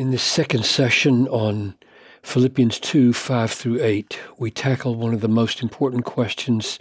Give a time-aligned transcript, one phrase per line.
[0.00, 1.74] In this second session on
[2.22, 6.78] Philippians 2 5 through 8, we tackle one of the most important questions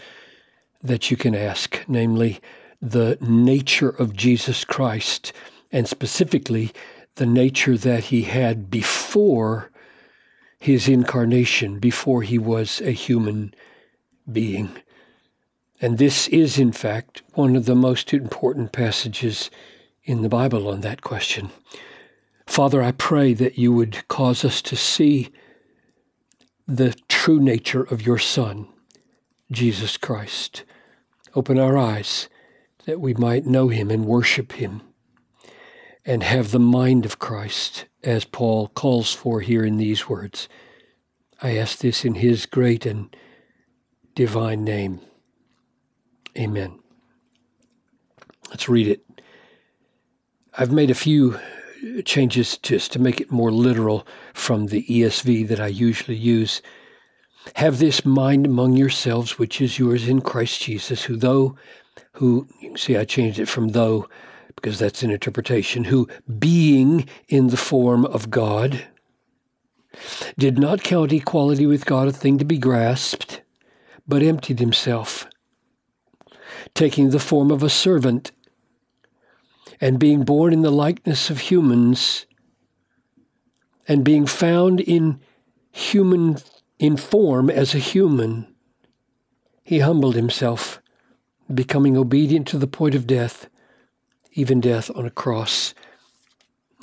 [0.81, 2.39] that you can ask, namely,
[2.81, 5.33] the nature of Jesus Christ,
[5.69, 6.71] and specifically,
[7.15, 9.69] the nature that he had before
[10.57, 13.53] his incarnation, before he was a human
[14.31, 14.71] being.
[15.81, 19.51] And this is, in fact, one of the most important passages
[20.05, 21.49] in the Bible on that question.
[22.49, 25.29] Father, I pray that you would cause us to see
[26.67, 28.67] the true nature of your Son,
[29.51, 30.63] Jesus Christ.
[31.35, 32.27] Open our eyes
[32.85, 34.81] that we might know him and worship him
[36.03, 40.49] and have the mind of Christ, as Paul calls for here in these words.
[41.43, 43.15] I ask this in his great and
[44.15, 45.01] divine name.
[46.35, 46.79] Amen.
[48.49, 49.05] Let's read it.
[50.57, 51.39] I've made a few
[52.05, 56.61] changes just to make it more literal from the ESV that I usually use.
[57.55, 61.55] Have this mind among yourselves, which is yours in Christ Jesus, who though,
[62.13, 64.07] who, you see, I changed it from though,
[64.55, 66.07] because that's an interpretation, who
[66.37, 68.85] being in the form of God,
[70.37, 73.41] did not count equality with God a thing to be grasped,
[74.07, 75.27] but emptied himself,
[76.73, 78.31] taking the form of a servant
[79.81, 82.25] and being born in the likeness of humans
[83.87, 85.19] and being found in
[85.71, 86.37] human
[86.77, 88.47] in form as a human
[89.63, 90.81] he humbled himself
[91.53, 93.49] becoming obedient to the point of death
[94.33, 95.73] even death on a cross.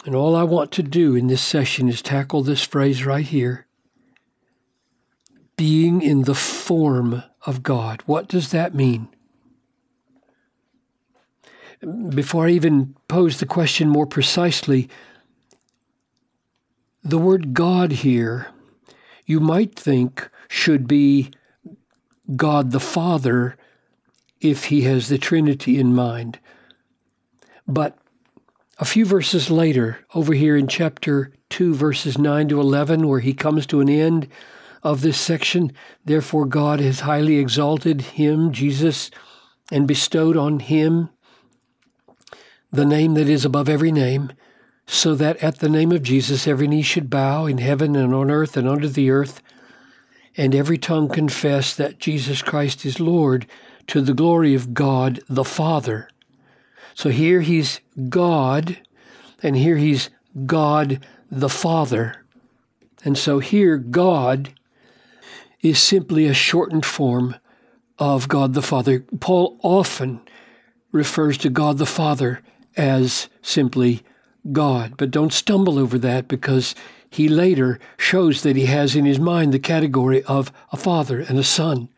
[0.04, 3.66] And all i want to do in this session is tackle this phrase right here.
[5.56, 8.02] Being in the form of god.
[8.06, 9.08] What does that mean
[12.10, 14.88] before I even pose the question more precisely,
[17.02, 18.48] the word God here,
[19.24, 21.30] you might think, should be
[22.34, 23.56] God the Father
[24.40, 26.38] if he has the Trinity in mind.
[27.66, 27.96] But
[28.78, 33.32] a few verses later, over here in chapter 2, verses 9 to 11, where he
[33.32, 34.28] comes to an end
[34.82, 35.72] of this section,
[36.04, 39.10] therefore God has highly exalted him, Jesus,
[39.72, 41.10] and bestowed on him
[42.76, 44.32] the name that is above every name,
[44.86, 48.30] so that at the name of Jesus every knee should bow in heaven and on
[48.30, 49.42] earth and under the earth,
[50.36, 53.46] and every tongue confess that Jesus Christ is Lord
[53.88, 56.08] to the glory of God the Father.
[56.94, 58.78] So here he's God,
[59.42, 60.10] and here he's
[60.44, 62.24] God the Father.
[63.04, 64.50] And so here God
[65.62, 67.36] is simply a shortened form
[67.98, 69.00] of God the Father.
[69.20, 70.20] Paul often
[70.92, 72.40] refers to God the Father
[72.76, 74.02] as simply
[74.52, 74.94] God.
[74.96, 76.74] But don't stumble over that because
[77.08, 81.38] he later shows that he has in his mind the category of a father and
[81.38, 81.88] a son.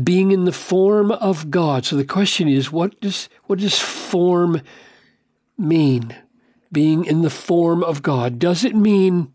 [0.00, 1.84] Being in the form of God.
[1.84, 4.60] So the question is, what does what does form
[5.58, 6.16] mean?
[6.70, 8.38] Being in the form of God.
[8.38, 9.32] Does it mean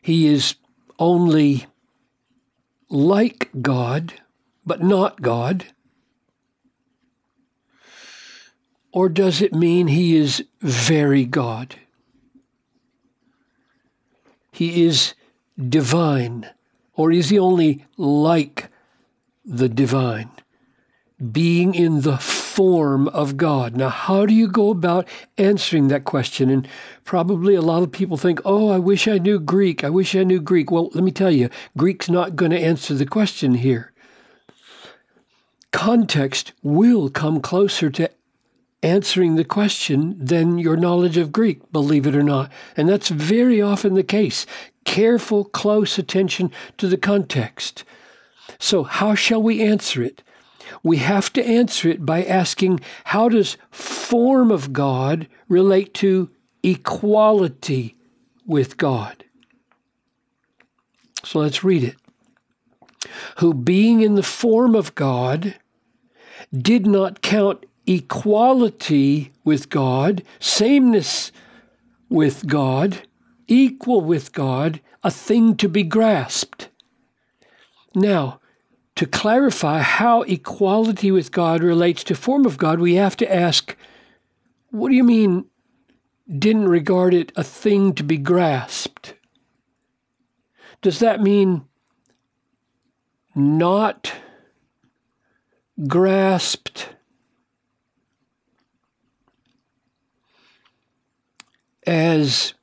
[0.00, 0.54] he is
[0.98, 1.66] only
[2.88, 4.14] like God,
[4.64, 5.66] but not God?
[8.94, 11.74] Or does it mean he is very God?
[14.52, 15.14] He is
[15.58, 16.48] divine,
[16.94, 18.68] or is he only like
[19.44, 20.30] the divine?
[21.32, 23.76] Being in the form of God.
[23.76, 26.48] Now, how do you go about answering that question?
[26.48, 26.68] And
[27.02, 29.82] probably a lot of people think, oh, I wish I knew Greek.
[29.82, 30.70] I wish I knew Greek.
[30.70, 33.92] Well, let me tell you, Greek's not going to answer the question here.
[35.72, 38.08] Context will come closer to
[38.84, 42.52] answering the question than your knowledge of Greek, believe it or not.
[42.76, 44.44] And that's very often the case.
[44.84, 47.84] Careful, close attention to the context.
[48.58, 50.22] So, how shall we answer it?
[50.82, 56.30] We have to answer it by asking how does form of God relate to
[56.62, 57.96] equality
[58.46, 59.24] with God?
[61.24, 61.96] So let's read it.
[63.38, 65.54] Who, being in the form of God,
[66.52, 71.32] did not count equality with God, sameness
[72.08, 73.02] with God,
[73.46, 76.68] equal with God, a thing to be grasped.
[77.94, 78.40] Now,
[78.96, 83.76] to clarify how equality with God relates to form of God, we have to ask
[84.70, 85.46] what do you mean
[86.26, 89.14] didn't regard it a thing to be grasped?
[90.82, 91.66] Does that mean
[93.34, 94.12] not
[95.86, 96.88] grasped
[101.86, 102.54] as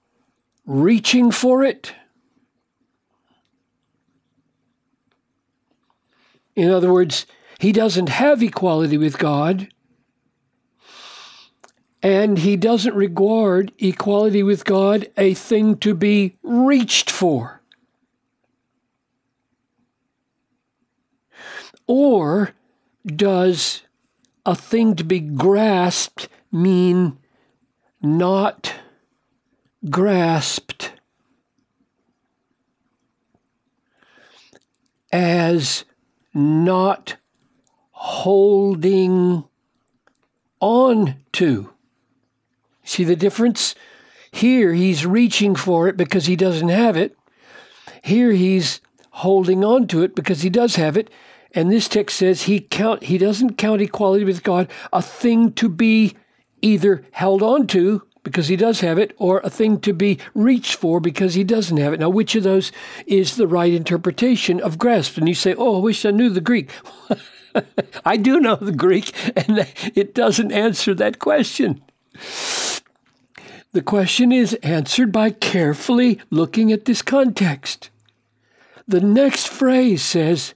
[0.65, 1.93] reaching for it.
[6.55, 7.25] In other words,
[7.59, 9.69] he doesn't have equality with God,
[12.03, 17.61] and he doesn't regard equality with God a thing to be reached for.
[21.87, 22.51] Or
[23.05, 23.83] does
[24.45, 27.17] a thing to be grasped mean
[28.01, 28.73] not
[29.89, 30.93] grasped
[35.11, 35.83] as
[36.33, 37.17] not
[37.91, 39.43] holding
[40.59, 41.73] on to.
[42.83, 43.75] See the difference?
[44.31, 47.17] Here he's reaching for it because he doesn't have it.
[48.01, 48.81] Here he's
[49.11, 51.09] holding on to it because he does have it.
[51.53, 55.67] And this text says he count he doesn't count equality with God a thing to
[55.67, 56.15] be
[56.61, 60.75] either held on to because he does have it, or a thing to be reached
[60.75, 61.99] for because he doesn't have it.
[61.99, 62.71] Now, which of those
[63.07, 65.17] is the right interpretation of grasp?
[65.17, 66.69] And you say, Oh, I wish I knew the Greek.
[68.05, 69.59] I do know the Greek, and
[69.95, 71.81] it doesn't answer that question.
[73.73, 77.89] The question is answered by carefully looking at this context.
[78.87, 80.53] The next phrase says,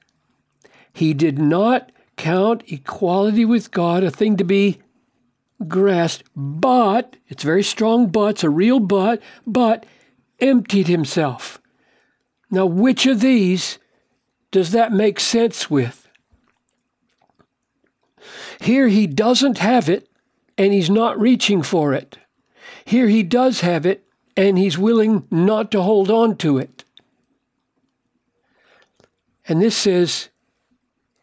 [0.92, 4.82] He did not count equality with God a thing to be
[5.68, 9.86] grasped, but, it's very strong but, it's a real but, but
[10.40, 11.62] emptied himself.
[12.52, 13.80] Now, which of these
[14.52, 16.07] does that make sense with?
[18.62, 20.10] Here he doesn't have it
[20.57, 22.18] and he's not reaching for it.
[22.86, 24.06] Here he does have it
[24.38, 26.84] and he's willing not to hold on to it.
[29.48, 30.30] And this says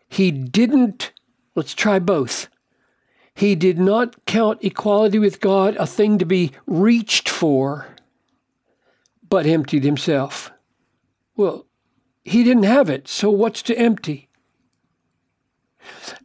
[0.08, 1.12] he didn't,
[1.54, 2.48] let's try both.
[3.42, 7.88] He did not count equality with God a thing to be reached for,
[9.28, 10.52] but emptied himself.
[11.34, 11.66] Well,
[12.22, 14.28] he didn't have it, so what's to empty?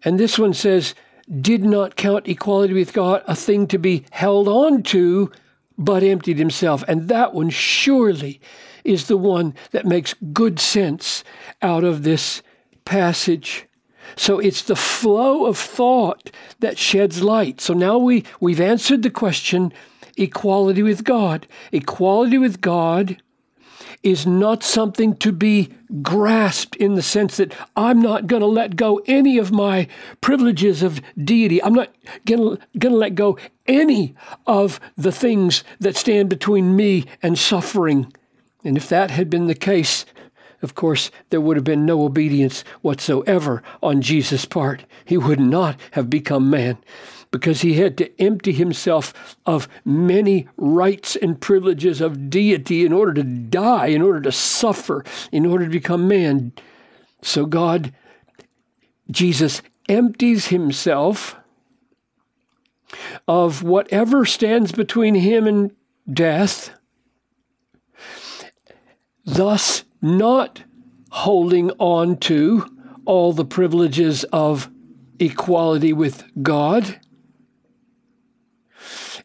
[0.04, 0.94] And this one says,
[1.42, 5.31] did not count equality with God a thing to be held on to,
[5.75, 6.84] but emptied himself.
[6.88, 8.40] And that one surely
[8.84, 11.24] is the one that makes good sense
[11.63, 12.44] out of this
[12.86, 13.67] passage.
[14.15, 17.62] So it's the flow of thought that sheds light.
[17.62, 19.74] So now we, we've answered the question
[20.18, 21.48] equality with God.
[21.71, 23.21] Equality with God
[24.04, 25.69] is not something to be
[26.01, 29.88] grasped in the sense that I'm not going to let go any of my
[30.21, 31.62] privileges of deity.
[31.63, 31.94] I'm not
[32.25, 34.15] going to let go any
[34.45, 38.13] of the things that stand between me and suffering.
[38.63, 40.06] And if that had been the case,
[40.62, 44.86] of course, there would have been no obedience whatsoever on Jesus' part.
[45.06, 46.77] He would not have become man
[47.31, 53.13] because he had to empty himself of many rights and privileges of deity in order
[53.13, 56.54] to die, in order to suffer, in order to become man.
[57.21, 57.94] So God,
[59.12, 61.36] Jesus empties himself
[63.27, 65.75] of whatever stands between him and
[66.12, 66.71] death,
[69.27, 70.63] thus not
[71.12, 72.65] holding on to
[73.06, 74.69] all the privileges of
[75.19, 77.00] equality with God,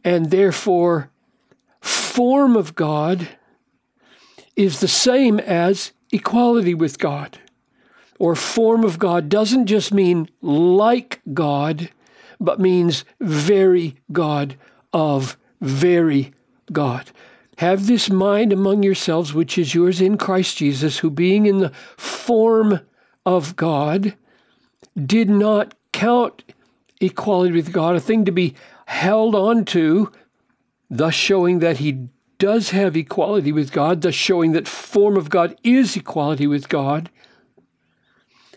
[0.04, 1.10] and therefore,
[1.80, 3.28] form of God
[4.56, 7.38] is the same as equality with God.
[8.18, 11.90] Or form of God doesn't just mean like God,
[12.40, 14.56] but means very God
[14.92, 16.32] of very
[16.72, 17.10] God.
[17.58, 21.70] Have this mind among yourselves, which is yours in Christ Jesus, who being in the
[21.96, 22.80] form
[23.26, 24.14] of God,
[24.96, 26.44] did not count
[27.00, 28.54] equality with God a thing to be
[28.86, 30.10] held on to,
[30.90, 35.56] thus showing that he does have equality with God, thus showing that form of God
[35.62, 37.10] is equality with God.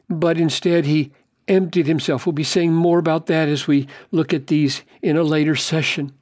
[0.09, 1.11] But instead, he
[1.47, 2.25] emptied himself.
[2.25, 6.13] We'll be saying more about that as we look at these in a later session.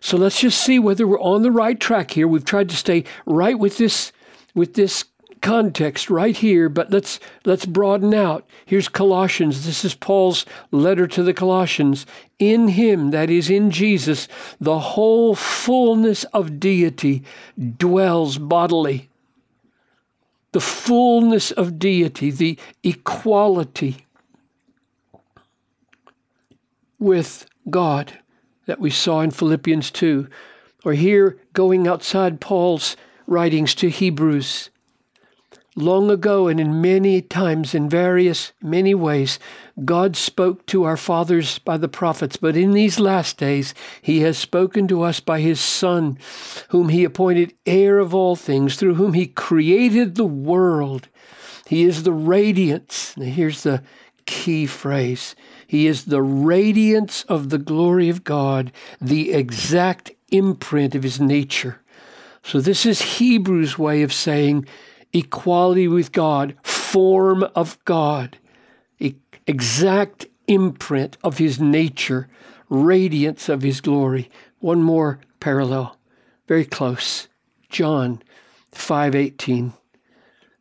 [0.00, 2.28] So let's just see whether we're on the right track here.
[2.28, 4.12] We've tried to stay right with this
[4.54, 5.04] with this
[5.42, 8.44] context right here, but let's let's broaden out.
[8.64, 9.64] Here's Colossians.
[9.64, 12.06] This is Paul's letter to the Colossians.
[12.38, 14.28] In him, that is in Jesus,
[14.60, 17.22] the whole fullness of deity
[17.78, 19.08] dwells bodily.
[20.52, 24.06] The fullness of deity, the equality
[26.98, 28.18] with God
[28.66, 30.28] that we saw in Philippians 2,
[30.84, 32.96] or here going outside Paul's
[33.26, 34.70] writings to Hebrews.
[35.78, 39.38] long ago and in many times in various many ways
[39.84, 44.38] god spoke to our fathers by the prophets but in these last days he has
[44.38, 46.16] spoken to us by his son
[46.70, 51.08] whom he appointed heir of all things through whom he created the world.
[51.66, 53.16] He is the radiance.
[53.16, 53.82] Now here's the
[54.24, 55.34] key phrase
[55.66, 61.80] he is the radiance of the glory of god the exact imprint of his nature
[62.42, 64.66] so this is hebrews way of saying
[65.12, 68.38] equality with God, form of God,
[69.46, 72.28] exact imprint of his nature,
[72.68, 74.30] radiance of his glory.
[74.58, 75.96] One more parallel,
[76.46, 77.28] very close.
[77.68, 78.22] John
[78.72, 79.72] 5:18.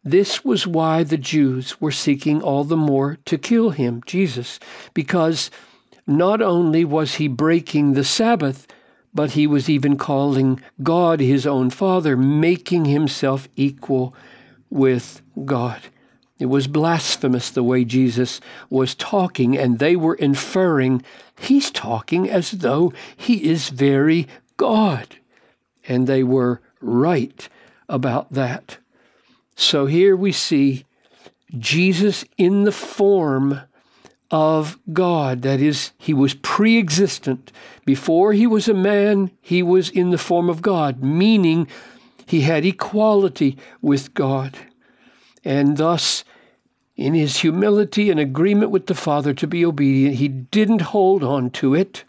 [0.07, 4.59] This was why the Jews were seeking all the more to kill him, Jesus,
[4.93, 5.49] because
[6.05, 8.67] not only was he breaking the Sabbath,
[9.15, 14.13] but he was even calling God his own Father, making himself equal
[14.69, 15.81] with God.
[16.37, 21.01] It was blasphemous the way Jesus was talking, and they were inferring
[21.39, 25.15] he's talking as though he is very God.
[25.87, 27.49] And they were right
[27.89, 28.77] about that.
[29.55, 30.85] So here we see
[31.57, 33.61] Jesus in the form
[34.29, 35.43] of God.
[35.43, 37.51] That is, he was pre existent.
[37.85, 41.67] Before he was a man, he was in the form of God, meaning
[42.25, 44.57] he had equality with God.
[45.43, 46.23] And thus,
[46.95, 51.49] in his humility and agreement with the Father to be obedient, he didn't hold on
[51.51, 52.03] to it.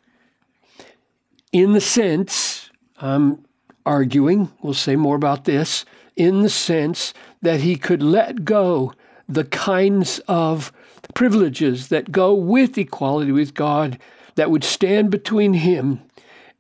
[1.53, 3.45] In the sense, I'm
[3.85, 5.85] arguing, we'll say more about this,
[6.17, 8.93] in the sense that he could let go
[9.29, 10.73] the kinds of
[11.15, 13.99] privileges that go with equality with God
[14.35, 16.01] that would stand between him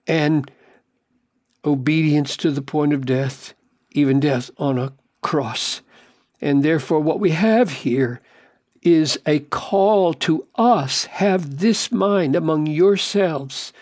[0.07, 0.51] and
[1.65, 3.55] obedience to the point of death,
[3.93, 5.81] even death on a cross.
[6.41, 8.21] And therefore, what we have here
[8.83, 13.73] is a call to us have this mind among yourselves,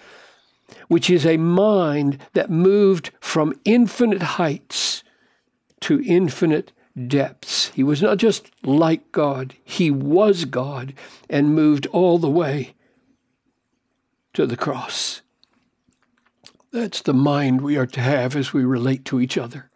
[0.89, 4.94] which is a mind that moved from infinite heights
[5.85, 6.73] to infinite
[7.07, 7.69] depths.
[7.75, 10.95] He was not just like God, he was God
[11.29, 12.75] and moved all the way
[14.33, 15.21] to the cross.
[16.73, 19.71] That's the mind we are to have as we relate to each other.